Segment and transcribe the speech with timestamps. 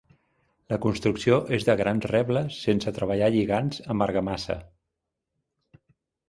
[0.73, 4.57] La construcció és de grans rebles sense treballar lligants amb argamassa.